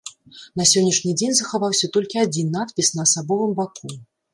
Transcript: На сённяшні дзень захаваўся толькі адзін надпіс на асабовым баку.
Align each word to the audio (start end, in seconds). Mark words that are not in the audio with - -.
На 0.61 0.65
сённяшні 0.71 1.11
дзень 1.21 1.37
захаваўся 1.41 1.93
толькі 2.01 2.25
адзін 2.25 2.53
надпіс 2.59 2.95
на 3.01 3.11
асабовым 3.11 3.51
баку. 3.63 3.97